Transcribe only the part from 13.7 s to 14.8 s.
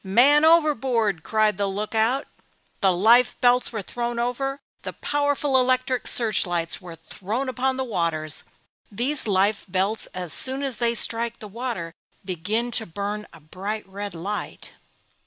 red light.